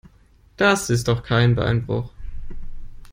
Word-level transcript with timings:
Das 0.57 0.89
ist 0.89 1.07
doch 1.09 1.21
kein 1.21 1.53
Beinbruch. 1.53 2.09